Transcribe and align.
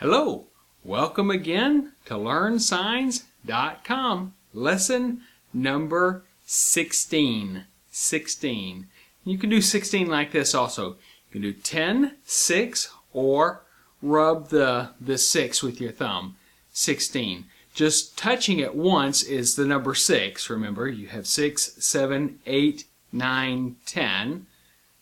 Hello, 0.00 0.46
welcome 0.84 1.28
again 1.28 1.90
to 2.04 2.14
LearnSigns.com. 2.14 4.34
Lesson 4.54 5.22
number 5.52 6.22
16. 6.46 7.64
16. 7.90 8.86
You 9.24 9.38
can 9.38 9.50
do 9.50 9.60
16 9.60 10.06
like 10.06 10.30
this 10.30 10.54
also. 10.54 10.90
You 10.90 10.96
can 11.32 11.42
do 11.42 11.52
10, 11.52 12.14
6, 12.22 12.92
or 13.12 13.62
rub 14.00 14.50
the, 14.50 14.90
the 15.00 15.18
6 15.18 15.64
with 15.64 15.80
your 15.80 15.90
thumb. 15.90 16.36
16. 16.72 17.46
Just 17.74 18.16
touching 18.16 18.60
it 18.60 18.76
once 18.76 19.24
is 19.24 19.56
the 19.56 19.66
number 19.66 19.96
6. 19.96 20.48
Remember, 20.48 20.86
you 20.86 21.08
have 21.08 21.26
6, 21.26 21.84
7, 21.84 22.38
8, 22.46 22.84
9, 23.10 23.76
10. 23.84 24.46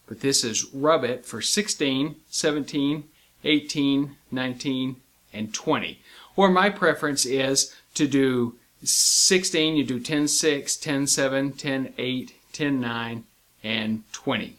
But 0.06 0.20
this 0.20 0.42
is 0.42 0.72
rub 0.72 1.04
it 1.04 1.26
for 1.26 1.42
16, 1.42 2.16
17, 2.30 3.04
18, 3.46 4.16
19, 4.30 4.96
and 5.32 5.54
20. 5.54 6.00
Or 6.34 6.50
my 6.50 6.70
preference 6.70 7.24
is 7.24 7.74
to 7.94 8.06
do 8.06 8.56
16, 8.82 9.76
you 9.76 9.84
do 9.84 10.00
10, 10.00 10.28
6, 10.28 10.76
10, 10.76 11.06
7, 11.06 11.52
10, 11.52 11.94
8, 11.96 12.34
10, 12.52 12.80
9, 12.80 13.24
and 13.64 14.12
20. 14.12 14.56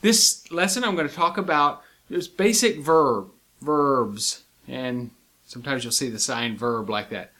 This 0.00 0.50
lesson 0.52 0.84
I'm 0.84 0.94
going 0.94 1.08
to 1.08 1.14
talk 1.14 1.38
about 1.38 1.82
is 2.10 2.28
basic 2.28 2.78
verb, 2.78 3.30
verbs, 3.60 4.44
and 4.66 5.10
sometimes 5.46 5.84
you'll 5.84 5.92
see 5.92 6.08
the 6.08 6.18
sign 6.18 6.56
verb 6.56 6.88
like 6.88 7.10
that. 7.10 7.32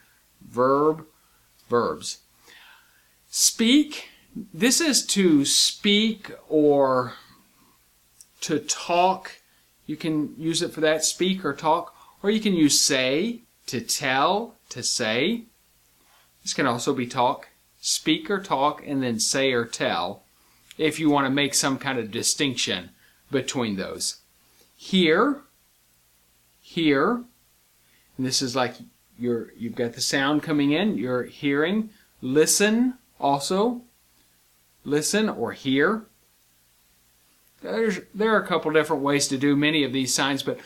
Verb, 0.42 1.04
verbs. 1.68 2.18
Speak, 3.30 4.08
this 4.54 4.80
is 4.80 5.04
to 5.06 5.44
speak 5.44 6.32
or 6.48 7.14
to 8.40 8.58
talk 8.58 9.37
you 9.88 9.96
can 9.96 10.34
use 10.36 10.60
it 10.60 10.72
for 10.72 10.82
that, 10.82 11.02
speak 11.02 11.44
or 11.46 11.54
talk. 11.54 11.96
Or 12.22 12.30
you 12.30 12.40
can 12.40 12.52
use 12.52 12.78
say, 12.78 13.40
to 13.66 13.80
tell, 13.80 14.54
to 14.68 14.82
say. 14.82 15.44
This 16.42 16.52
can 16.52 16.66
also 16.66 16.94
be 16.94 17.06
talk, 17.06 17.48
speak 17.80 18.30
or 18.30 18.38
talk, 18.38 18.82
and 18.86 19.02
then 19.02 19.18
say 19.18 19.50
or 19.52 19.64
tell, 19.64 20.24
if 20.76 21.00
you 21.00 21.08
want 21.08 21.26
to 21.26 21.30
make 21.30 21.54
some 21.54 21.78
kind 21.78 21.98
of 21.98 22.10
distinction 22.10 22.90
between 23.30 23.76
those. 23.76 24.20
Hear, 24.76 25.40
hear, 26.60 27.24
and 28.18 28.26
this 28.26 28.42
is 28.42 28.54
like 28.54 28.74
you're, 29.18 29.52
you've 29.56 29.74
got 29.74 29.94
the 29.94 30.02
sound 30.02 30.42
coming 30.42 30.72
in, 30.72 30.98
you're 30.98 31.24
hearing. 31.24 31.88
Listen 32.20 32.98
also, 33.18 33.80
listen 34.84 35.30
or 35.30 35.52
hear. 35.52 36.04
There's, 37.60 38.00
there 38.14 38.34
are 38.34 38.42
a 38.42 38.46
couple 38.46 38.70
different 38.72 39.02
ways 39.02 39.28
to 39.28 39.38
do 39.38 39.56
many 39.56 39.84
of 39.84 39.92
these 39.92 40.14
signs, 40.14 40.42
but 40.42 40.58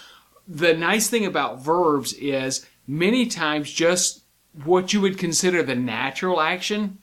the 0.46 0.74
nice 0.74 1.08
thing 1.08 1.24
about 1.24 1.62
verbs 1.62 2.12
is 2.14 2.66
many 2.86 3.26
times 3.26 3.72
just 3.72 4.22
what 4.64 4.92
you 4.92 5.00
would 5.00 5.18
consider 5.18 5.62
the 5.62 5.74
natural 5.74 6.40
action 6.40 6.98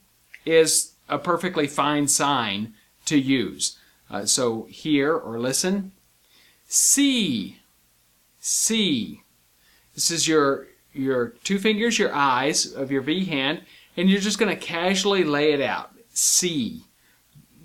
is 0.46 0.94
a 1.08 1.18
perfectly 1.18 1.68
fine 1.68 2.08
sign 2.08 2.74
to 3.06 3.18
use. 3.18 3.78
Uh, 4.10 4.26
so 4.26 4.64
hear 4.70 5.16
or 5.16 5.40
listen. 5.40 5.92
See. 6.68 7.58
See. 8.40 9.24
This 9.96 10.12
is 10.12 10.28
your 10.28 10.68
your 10.94 11.30
two 11.44 11.60
fingers, 11.60 12.00
your 12.00 12.14
eyes 12.14 12.72
of 12.72 12.92
your 12.92 13.02
V 13.02 13.26
hand, 13.26 13.62
and 13.96 14.10
you're 14.10 14.22
just 14.22 14.40
going 14.40 14.56
to 14.56 14.66
casually 14.66 15.24
lay 15.24 15.54
it 15.54 15.62
out. 15.62 15.92
See. 16.14 16.84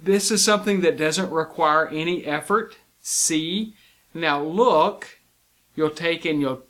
This 0.05 0.31
is 0.31 0.45
something 0.45 0.83
that 0.83 0.99
doesn't 0.99 1.31
require 1.31 1.89
any 1.89 2.27
effort. 2.27 2.77
See. 3.01 3.75
Now 4.13 4.43
look, 4.43 5.19
you'll 5.75 5.91
take 5.91 6.25
and 6.25 6.41
you'll 6.41 6.63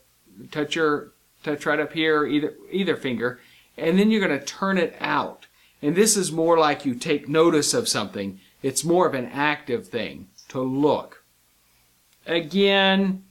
touch 0.51 0.77
your 0.77 1.13
touch 1.43 1.67
right 1.67 1.81
up 1.81 1.93
here, 1.93 2.25
either 2.25 2.55
either 2.71 2.97
finger, 2.97 3.41
and 3.77 3.99
then 3.99 4.11
you're 4.11 4.27
going 4.27 4.39
to 4.39 4.45
turn 4.45 4.79
it 4.79 4.97
out. 5.01 5.47
And 5.83 5.95
this 5.95 6.17
is 6.17 6.33
more 6.33 6.57
like 6.57 6.87
you 6.87 6.95
take 6.95 7.29
notice 7.29 7.75
of 7.75 7.89
something. 7.89 8.41
It's 8.63 8.85
more 8.85 9.07
of 9.07 9.15
an 9.15 9.27
active 9.27 9.89
thing 9.89 10.29
to 10.49 10.61
look. 10.61 11.25
Again, 12.27 13.25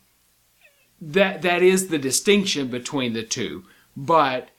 that 1.02 1.42
that 1.42 1.64
is 1.64 1.88
the 1.88 1.98
distinction 1.98 2.68
between 2.68 3.14
the 3.14 3.24
two, 3.24 3.64
but 3.98 4.50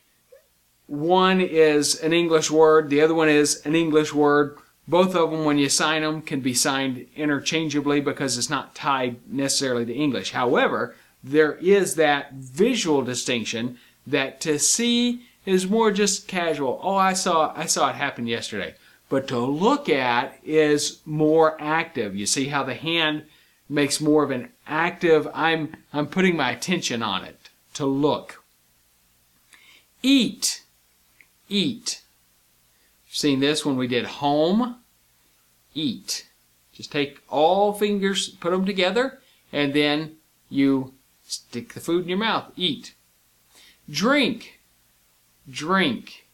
one 0.86 1.40
is 1.40 2.00
an 2.00 2.12
English 2.12 2.50
word, 2.50 2.90
the 2.90 3.00
other 3.00 3.14
one 3.14 3.28
is 3.28 3.64
an 3.64 3.76
English 3.76 4.12
word 4.12 4.58
both 4.86 5.14
of 5.14 5.30
them, 5.30 5.44
when 5.44 5.58
you 5.58 5.68
sign 5.68 6.02
them, 6.02 6.20
can 6.20 6.40
be 6.40 6.52
signed 6.52 7.06
interchangeably 7.16 8.00
because 8.00 8.36
it's 8.36 8.50
not 8.50 8.74
tied 8.74 9.16
necessarily 9.26 9.86
to 9.86 9.94
English. 9.94 10.32
However, 10.32 10.94
there 11.22 11.54
is 11.54 11.94
that 11.94 12.34
visual 12.34 13.02
distinction 13.02 13.78
that 14.06 14.40
to 14.42 14.58
see 14.58 15.22
is 15.46 15.68
more 15.68 15.90
just 15.90 16.28
casual. 16.28 16.80
Oh, 16.82 16.96
I 16.96 17.14
saw 17.14 17.52
I 17.56 17.64
saw 17.64 17.90
it 17.90 17.94
happen 17.94 18.26
yesterday. 18.26 18.74
But 19.08 19.28
to 19.28 19.38
look 19.38 19.88
at 19.88 20.38
is 20.44 21.00
more 21.06 21.56
active. 21.60 22.14
You 22.14 22.26
see 22.26 22.46
how 22.46 22.62
the 22.62 22.74
hand 22.74 23.24
makes 23.68 24.00
more 24.00 24.22
of 24.22 24.30
an 24.30 24.50
active 24.66 25.26
I'm 25.32 25.76
I'm 25.94 26.08
putting 26.08 26.36
my 26.36 26.50
attention 26.50 27.02
on 27.02 27.24
it 27.24 27.38
to 27.74 27.86
look. 27.86 28.42
Eat. 30.02 30.62
Eat 31.48 32.03
seen 33.14 33.38
this 33.38 33.64
when 33.64 33.76
we 33.76 33.86
did 33.86 34.04
home, 34.04 34.76
eat. 35.72 36.26
Just 36.72 36.90
take 36.90 37.22
all 37.28 37.72
fingers, 37.72 38.28
put 38.28 38.50
them 38.50 38.66
together, 38.66 39.20
and 39.52 39.72
then 39.72 40.16
you 40.48 40.94
stick 41.22 41.72
the 41.72 41.80
food 41.80 42.02
in 42.02 42.08
your 42.08 42.18
mouth, 42.18 42.50
eat. 42.56 42.94
Drink, 43.88 44.58
drink. 45.48 46.26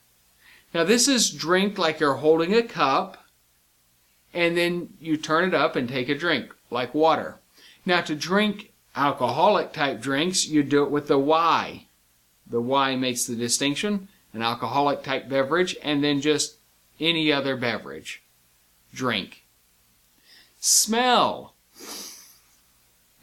Now 0.73 0.85
this 0.85 1.07
is 1.07 1.31
drink 1.31 1.77
like 1.77 2.01
you're 2.01 2.15
holding 2.15 2.55
a 2.55 2.63
cup, 2.63 3.27
and 4.33 4.57
then 4.57 4.95
you 5.01 5.19
turn 5.19 5.47
it 5.47 5.55
up 5.55 5.77
and 5.77 5.87
take 5.87 6.09
a 6.09 6.17
drink, 6.17 6.55
like 6.71 6.95
water. 6.95 7.37
Now 7.85 8.01
to 8.01 8.15
drink 8.15 8.73
alcoholic 8.97 9.75
type 9.75 10.01
drinks, 10.01 10.47
you 10.47 10.63
do 10.63 10.83
it 10.83 10.91
with 10.91 11.09
the 11.09 11.19
Y. 11.19 11.85
The 12.47 12.61
Y 12.61 12.97
makes 12.97 13.27
the 13.27 13.37
distinction, 13.37 14.09
an 14.33 14.41
alcoholic 14.41 15.03
type 15.03 15.29
beverage, 15.29 15.77
and 15.83 16.03
then 16.03 16.23
just 16.23 16.57
any 17.01 17.33
other 17.33 17.57
beverage. 17.57 18.23
Drink. 18.93 19.45
Smell. 20.61 21.55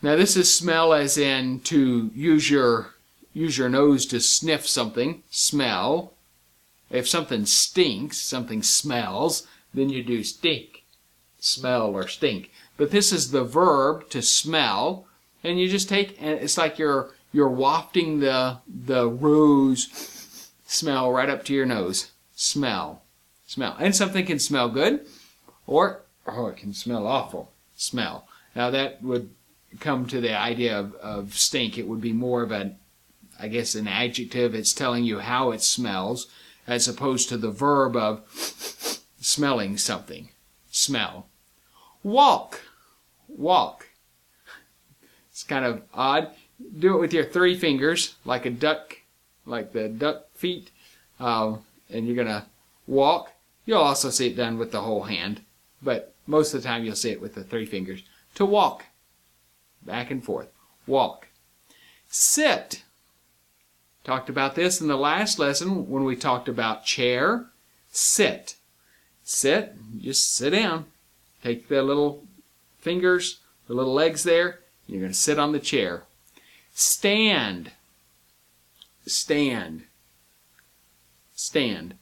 Now 0.01 0.15
this 0.15 0.35
is 0.35 0.53
smell 0.53 0.93
as 0.93 1.17
in 1.17 1.59
to 1.61 2.11
use 2.13 2.49
your 2.49 2.95
use 3.33 3.57
your 3.57 3.69
nose 3.69 4.05
to 4.07 4.19
sniff 4.19 4.67
something. 4.67 5.23
Smell. 5.29 6.13
If 6.89 7.07
something 7.07 7.45
stinks, 7.45 8.17
something 8.17 8.63
smells, 8.63 9.45
then 9.73 9.89
you 9.89 10.03
do 10.03 10.23
stink. 10.23 10.83
Smell 11.39 11.95
or 11.95 12.07
stink. 12.07 12.51
But 12.77 12.91
this 12.91 13.11
is 13.11 13.31
the 13.31 13.43
verb 13.43 14.09
to 14.09 14.21
smell, 14.21 15.07
and 15.43 15.59
you 15.59 15.67
just 15.67 15.89
take 15.89 16.17
and 16.19 16.39
it's 16.39 16.57
like 16.57 16.79
you're 16.79 17.11
you're 17.31 17.49
wafting 17.49 18.19
the 18.19 18.59
the 18.67 19.07
rose 19.07 20.51
smell 20.65 21.11
right 21.11 21.29
up 21.29 21.43
to 21.45 21.53
your 21.53 21.65
nose. 21.65 22.11
Smell 22.35 23.01
smell. 23.47 23.75
And 23.79 23.95
something 23.95 24.25
can 24.25 24.37
smell 24.37 24.69
good 24.69 25.07
or, 25.65 26.01
oh, 26.27 26.47
it 26.47 26.57
can 26.57 26.73
smell 26.73 27.07
awful. 27.07 27.51
Smell. 27.75 28.27
Now 28.55 28.69
that 28.69 29.01
would 29.01 29.31
come 29.79 30.05
to 30.07 30.21
the 30.21 30.37
idea 30.37 30.79
of, 30.79 30.93
of 30.95 31.33
stink. 31.33 31.77
It 31.77 31.87
would 31.87 32.01
be 32.01 32.13
more 32.13 32.43
of 32.43 32.51
an, 32.51 32.75
I 33.39 33.47
guess, 33.47 33.73
an 33.73 33.87
adjective. 33.87 34.53
It's 34.53 34.73
telling 34.73 35.03
you 35.03 35.19
how 35.19 35.51
it 35.51 35.61
smells 35.61 36.27
as 36.67 36.87
opposed 36.87 37.29
to 37.29 37.37
the 37.37 37.51
verb 37.51 37.95
of 37.95 38.21
smelling 39.19 39.77
something. 39.77 40.29
Smell. 40.69 41.27
Walk. 42.03 42.61
Walk. 43.27 43.87
It's 45.31 45.43
kind 45.43 45.65
of 45.65 45.83
odd. 45.93 46.31
Do 46.79 46.95
it 46.95 46.99
with 46.99 47.13
your 47.13 47.25
three 47.25 47.55
fingers, 47.55 48.15
like 48.25 48.45
a 48.45 48.49
duck, 48.49 48.97
like 49.45 49.71
the 49.71 49.87
duck 49.87 50.25
feet, 50.35 50.71
uh, 51.19 51.57
and 51.89 52.07
you're 52.07 52.23
to 52.25 52.45
walk. 52.87 53.31
You'll 53.67 53.79
also 53.79 54.09
see 54.09 54.27
it 54.27 54.37
done 54.37 54.57
with 54.57 54.71
the 54.71 54.81
whole 54.81 55.03
hand, 55.03 55.41
but 55.83 56.15
most 56.25 56.53
of 56.53 56.63
the 56.63 56.67
time 56.67 56.85
you'll 56.85 56.95
see 56.95 57.11
it 57.11 57.21
with 57.21 57.35
the 57.35 57.43
three 57.43 57.65
fingers. 57.65 58.01
To 58.35 58.45
walk, 58.45 58.85
back 59.85 60.09
and 60.09 60.23
forth, 60.23 60.47
walk. 60.87 61.27
Sit. 62.07 62.83
Talked 64.05 64.29
about 64.29 64.55
this 64.55 64.79
in 64.79 64.87
the 64.87 64.95
last 64.95 65.37
lesson 65.37 65.89
when 65.89 66.05
we 66.05 66.15
talked 66.15 66.47
about 66.47 66.85
chair. 66.85 67.47
Sit. 67.91 68.55
Sit, 69.25 69.75
just 69.99 70.33
sit 70.33 70.51
down. 70.51 70.85
Take 71.43 71.67
the 71.67 71.83
little 71.83 72.23
fingers, 72.79 73.39
the 73.67 73.73
little 73.73 73.93
legs 73.93 74.23
there, 74.23 74.59
you're 74.87 75.01
going 75.01 75.11
to 75.11 75.17
sit 75.17 75.37
on 75.37 75.51
the 75.51 75.59
chair. 75.59 76.03
Stand. 76.73 77.71
Stand. 79.05 79.83
Stand 81.35 81.95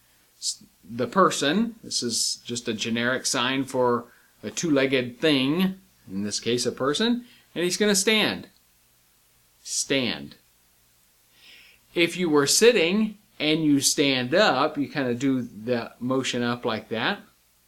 the 0.90 1.08
person, 1.08 1.76
this 1.84 2.04
is 2.04 2.42
just 2.46 2.68
a 2.68 2.74
generic 2.74 3.26
sign 3.26 3.64
for 3.64 4.06
a 4.44 4.52
two-legged 4.52 5.20
thing, 5.20 5.80
in 6.10 6.24
this 6.24 6.40
case 6.40 6.66
a 6.66 6.72
person, 6.72 7.26
and 7.54 7.64
he's 7.64 7.78
going 7.78 7.92
to 7.92 7.96
stand. 7.96 8.48
stand. 9.64 10.36
If 11.94 12.18
you 12.18 12.30
were 12.30 12.48
sitting 12.48 13.18
and 13.40 13.64
you 13.64 13.80
stand 13.80 14.36
up, 14.36 14.78
you 14.78 14.90
kind 14.90 15.10
of 15.10 15.20
do 15.20 15.42
the 15.42 15.92
motion 16.00 16.44
up 16.44 16.66
like 16.66 16.90
that, 16.90 17.20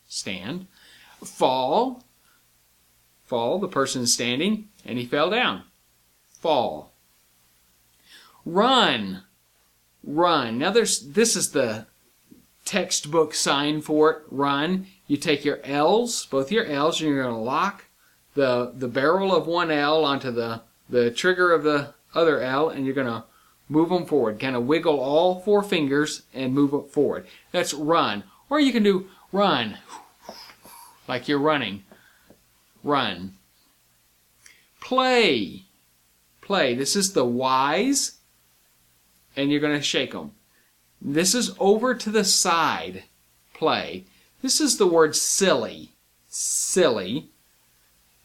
stand. 0.08 0.68
Fall, 1.24 2.04
fall, 3.25 3.58
the 3.60 3.68
person 3.68 4.04
is 4.04 4.14
standing 4.14 4.69
and 4.86 4.98
he 4.98 5.06
fell 5.06 5.30
down. 5.30 5.64
Fall. 6.40 6.92
Run, 8.46 9.24
run. 10.04 10.58
Now 10.58 10.72
there's 10.72 11.00
this 11.00 11.36
is 11.36 11.52
the 11.52 11.88
textbook 12.68 13.34
sign 13.34 13.81
for 13.81 14.12
it, 14.12 14.24
run. 14.30 14.88
You 15.08 15.16
take 15.18 15.46
your 15.46 15.60
L's, 15.64 16.25
both 16.25 16.52
your 16.52 16.66
L's, 16.66 17.00
and 17.00 17.10
you're 17.10 17.24
going 17.24 17.34
to 17.34 17.42
lock 17.42 17.86
the, 18.36 18.74
the 18.75 18.90
barrel 18.90 19.34
of 19.34 19.48
one 19.48 19.72
L 19.72 20.04
onto 20.04 20.31
the, 20.31 20.62
the 20.90 21.10
trigger 21.10 21.54
of 21.54 21.64
the 21.64 21.94
other 22.14 22.42
L, 22.42 22.69
and 22.69 22.86
you're 22.86 22.94
going 22.94 23.08
to 23.08 23.24
move 23.69 23.90
them 23.90 24.06
forward. 24.06 24.40
Kind 24.40 24.56
of 24.56 24.68
wiggle 24.68 25.00
all 25.00 25.40
four 25.40 25.64
fingers 25.64 26.24
and 26.34 26.54
move 26.54 26.74
it 26.74 26.92
forward. 26.92 27.25
That's 27.52 27.74
run. 27.74 28.24
Or 28.50 28.60
you 28.60 28.74
can 28.74 28.84
do 28.84 29.10
run, 29.31 29.78
like 31.08 31.28
you're 31.28 31.40
running. 31.40 31.84
Run. 32.84 33.34
Play. 34.81 35.64
Play. 36.42 36.75
This 36.75 36.96
is 36.96 37.14
the 37.14 37.25
Y's, 37.25 38.18
and 39.36 39.52
you're 39.52 39.62
going 39.62 39.78
to 39.78 39.84
shake 39.84 40.12
them. 40.12 40.31
This 41.02 41.36
is 41.36 41.56
over 41.60 41.94
to 41.94 42.10
the 42.10 42.24
side. 42.24 43.04
Play. 43.54 44.06
This 44.42 44.62
is 44.62 44.78
the 44.78 44.88
word 44.88 45.16
silly. 45.16 45.92
Silly. 46.28 47.30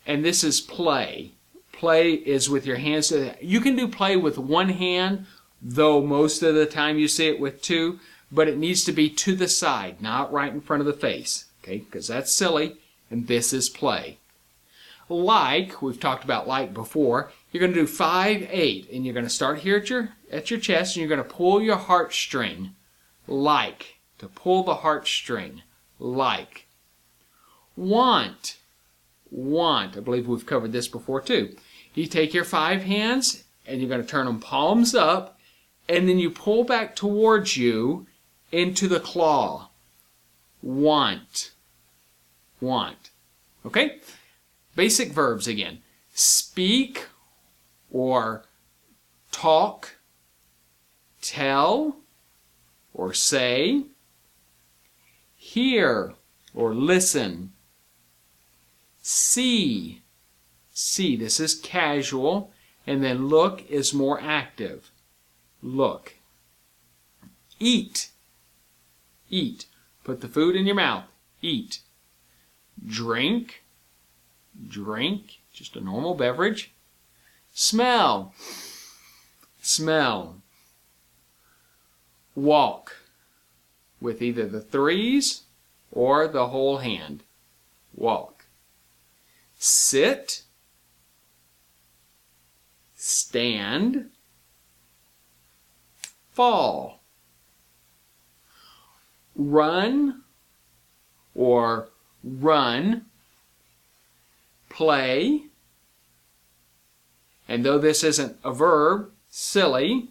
And 0.07 0.25
this 0.25 0.43
is 0.43 0.61
play. 0.61 1.33
Play 1.73 2.13
is 2.13 2.49
with 2.49 2.67
your 2.67 2.77
hands. 2.77 3.13
You 3.41 3.61
can 3.61 3.77
do 3.77 3.89
play 3.89 4.17
with 4.17 4.39
one 4.39 4.71
hand, 4.71 5.27
though 5.61 6.01
most 6.01 6.43
of 6.43 6.55
the 6.55 6.67
time 6.67 6.99
you 6.99 7.09
see 7.09 7.29
it 7.29 7.41
with 7.41 7.63
two, 7.63 7.99
but 8.31 8.49
it 8.49 8.57
needs 8.57 8.85
to 8.85 8.93
be 8.93 9.09
to 9.11 9.35
the 9.35 9.49
side, 9.49 10.01
not 10.01 10.33
right 10.33 10.53
in 10.53 10.61
front 10.61 10.81
of 10.81 10.87
the 10.87 10.93
face. 10.93 11.47
Okay, 11.63 11.79
because 11.79 12.09
that's 12.09 12.35
silly, 12.35 12.77
and 13.11 13.27
this 13.27 13.53
is 13.53 13.69
play. 13.69 14.19
Like, 15.09 15.83
we've 15.83 16.01
talked 16.01 16.25
about 16.25 16.49
like 16.49 16.73
before, 16.73 17.31
you're 17.53 17.61
going 17.61 17.75
to 17.75 17.81
do 17.81 17.87
5, 17.87 18.49
8, 18.51 18.91
and 18.93 19.05
you're 19.05 19.13
going 19.13 19.27
to 19.27 19.31
start 19.31 19.59
here 19.59 19.77
at 19.77 19.91
your, 19.91 20.09
at 20.31 20.51
your 20.51 20.59
chest, 20.59 20.97
and 20.97 21.03
you're 21.03 21.15
going 21.15 21.29
to 21.29 21.35
pull 21.35 21.61
your 21.61 21.77
heartstring. 21.77 22.71
Like, 23.29 23.99
to 24.19 24.27
pull 24.27 24.65
the 24.65 24.77
heartstring. 24.77 25.61
Like. 25.99 26.67
Want, 27.77 28.57
want. 29.31 29.97
I 29.97 30.01
believe 30.01 30.27
we've 30.27 30.47
covered 30.47 30.73
this 30.73 30.89
before 30.89 31.21
too. 31.21 31.55
You 31.95 32.07
take 32.07 32.33
your 32.33 32.45
five 32.45 32.83
hands, 32.85 33.45
and 33.67 33.81
you're 33.81 33.89
going 33.89 34.03
to 34.03 34.09
turn 34.09 34.27
them 34.27 34.41
palms 34.41 34.95
up, 34.95 35.39
and 35.89 36.09
then 36.09 36.19
you 36.19 36.31
pull 36.31 36.65
back 36.65 36.97
towards 36.97 37.59
you 37.59 38.07
into 38.51 38.89
the 38.89 39.01
claw. 39.01 39.69
Want, 40.63 41.51
want. 42.61 43.11
Okay? 43.67 43.99
Basic 44.75 45.13
verbs 45.13 45.47
again. 45.47 45.81
Speak 46.15 47.07
or 47.93 48.45
talk, 49.31 49.97
tell 51.21 51.97
or 52.95 53.13
say, 53.13 53.85
hear 55.37 56.15
or 56.55 56.75
listen, 56.75 57.53
see, 59.01 60.03
see, 60.73 61.17
this 61.17 61.39
is 61.39 61.55
casual, 61.55 62.51
and 62.87 63.05
then 63.05 63.29
look 63.29 63.69
is 63.71 63.95
more 63.95 64.21
active. 64.21 64.91
Look. 65.63 66.15
Eat, 67.61 68.11
eat. 69.31 69.67
Put 70.03 70.21
the 70.21 70.29
food 70.29 70.57
in 70.57 70.67
your 70.67 70.75
mouth. 70.75 71.05
Eat. 71.41 71.81
Drink, 72.85 73.63
drink, 74.69 75.41
just 75.53 75.77
a 75.77 75.81
normal 75.81 76.15
beverage. 76.15 76.73
Smell, 77.55 78.35
smell. 79.61 80.43
Walk 82.35 82.97
with 84.01 84.23
either 84.23 84.47
the 84.47 84.61
threes 84.61 85.43
or 85.91 86.27
the 86.27 86.49
whole 86.49 86.79
hand. 86.79 87.23
Walk. 87.95 88.47
Sit, 89.59 90.43
stand, 92.97 94.11
fall. 96.33 97.01
Run 99.37 100.23
or 101.35 101.89
run 102.25 103.07
play. 104.69 105.45
And 107.53 107.67
though 107.67 107.77
this 107.77 108.03
isn't 108.03 108.39
a 108.43 108.51
verb, 108.51 109.11
silly. 109.29 110.09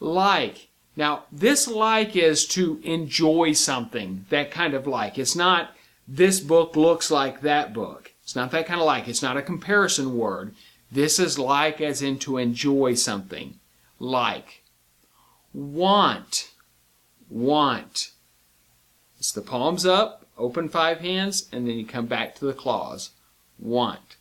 Like. 0.00 0.68
Now, 0.96 1.22
this 1.32 1.66
like 1.66 2.14
is 2.14 2.46
to 2.48 2.78
enjoy 2.84 3.54
something, 3.54 4.26
that 4.28 4.50
kind 4.50 4.74
of 4.74 4.86
like. 4.86 5.18
It's 5.18 5.34
not, 5.34 5.70
this 6.06 6.40
book 6.40 6.76
looks 6.76 7.10
like 7.10 7.40
that 7.40 7.72
book. 7.72 8.12
It's 8.22 8.36
not 8.36 8.50
that 8.50 8.66
kind 8.66 8.80
of 8.80 8.86
like. 8.86 9.08
It's 9.08 9.22
not 9.22 9.38
a 9.38 9.42
comparison 9.42 10.18
word. 10.18 10.54
This 10.92 11.18
is 11.18 11.38
like 11.38 11.80
as 11.80 12.02
in 12.02 12.18
to 12.18 12.36
enjoy 12.36 12.92
something. 12.92 13.54
Like. 13.98 14.64
Want. 15.54 16.50
Want. 17.30 18.10
It's 19.18 19.32
the 19.32 19.40
palms 19.40 19.86
up, 19.86 20.26
open 20.36 20.68
five 20.68 21.00
hands, 21.00 21.48
and 21.50 21.66
then 21.66 21.78
you 21.78 21.86
come 21.86 22.04
back 22.04 22.34
to 22.34 22.44
the 22.44 22.52
claws. 22.52 23.12
Want. 23.58 24.17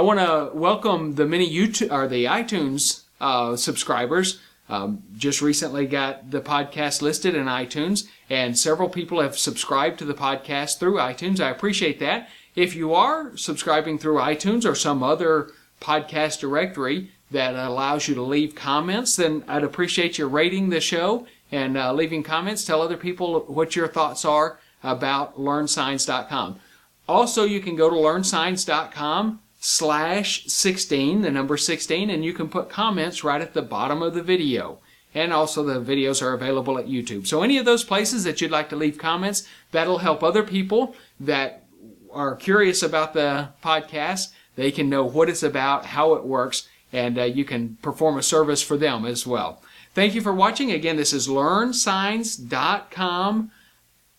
I 0.00 0.02
want 0.02 0.18
to 0.18 0.56
welcome 0.56 1.16
the 1.16 1.26
many 1.26 1.46
YouTube 1.46 1.92
or 1.92 2.08
the 2.08 2.24
iTunes 2.24 3.02
uh, 3.20 3.54
subscribers. 3.54 4.40
Um, 4.66 5.02
just 5.14 5.42
recently 5.42 5.84
got 5.86 6.30
the 6.30 6.40
podcast 6.40 7.02
listed 7.02 7.34
in 7.34 7.44
iTunes, 7.44 8.08
and 8.30 8.58
several 8.58 8.88
people 8.88 9.20
have 9.20 9.36
subscribed 9.36 9.98
to 9.98 10.06
the 10.06 10.14
podcast 10.14 10.78
through 10.78 10.94
iTunes. 10.94 11.38
I 11.38 11.50
appreciate 11.50 12.00
that. 12.00 12.30
If 12.54 12.74
you 12.74 12.94
are 12.94 13.36
subscribing 13.36 13.98
through 13.98 14.14
iTunes 14.14 14.64
or 14.64 14.74
some 14.74 15.02
other 15.02 15.50
podcast 15.82 16.40
directory 16.40 17.10
that 17.30 17.54
allows 17.54 18.08
you 18.08 18.14
to 18.14 18.22
leave 18.22 18.54
comments, 18.54 19.16
then 19.16 19.44
I'd 19.46 19.64
appreciate 19.64 20.16
you 20.16 20.28
rating 20.28 20.70
the 20.70 20.80
show 20.80 21.26
and 21.52 21.76
uh, 21.76 21.92
leaving 21.92 22.22
comments. 22.22 22.64
Tell 22.64 22.80
other 22.80 22.96
people 22.96 23.40
what 23.40 23.76
your 23.76 23.86
thoughts 23.86 24.24
are 24.24 24.60
about 24.82 25.36
LearnSigns.com. 25.36 26.58
Also, 27.06 27.44
you 27.44 27.60
can 27.60 27.76
go 27.76 27.90
to 27.90 27.96
learnsigns.com 27.96 29.40
slash 29.60 30.46
16, 30.46 31.20
the 31.20 31.30
number 31.30 31.56
16, 31.56 32.10
and 32.10 32.24
you 32.24 32.32
can 32.32 32.48
put 32.48 32.70
comments 32.70 33.22
right 33.22 33.42
at 33.42 33.54
the 33.54 33.62
bottom 33.62 34.02
of 34.02 34.14
the 34.14 34.22
video. 34.22 34.78
And 35.14 35.32
also 35.32 35.62
the 35.62 35.80
videos 35.80 36.20
are 36.22 36.32
available 36.32 36.78
at 36.78 36.86
YouTube. 36.86 37.26
So 37.26 37.42
any 37.42 37.58
of 37.58 37.66
those 37.66 37.84
places 37.84 38.24
that 38.24 38.40
you'd 38.40 38.50
like 38.50 38.70
to 38.70 38.76
leave 38.76 38.96
comments, 38.96 39.46
that'll 39.70 39.98
help 39.98 40.22
other 40.22 40.42
people 40.42 40.96
that 41.18 41.66
are 42.12 42.36
curious 42.36 42.82
about 42.82 43.12
the 43.12 43.50
podcast. 43.62 44.28
They 44.56 44.70
can 44.70 44.88
know 44.88 45.04
what 45.04 45.28
it's 45.28 45.42
about, 45.42 45.84
how 45.86 46.14
it 46.14 46.24
works, 46.24 46.68
and 46.92 47.18
uh, 47.18 47.24
you 47.24 47.44
can 47.44 47.76
perform 47.82 48.18
a 48.18 48.22
service 48.22 48.62
for 48.62 48.76
them 48.76 49.04
as 49.04 49.26
well. 49.26 49.60
Thank 49.94 50.14
you 50.14 50.20
for 50.20 50.32
watching. 50.32 50.70
Again, 50.70 50.96
this 50.96 51.12
is 51.12 51.26
learnsigns.com 51.28 53.50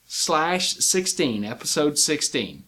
slash 0.05 0.75
16, 0.75 1.45
episode 1.45 1.97
16. 1.97 2.65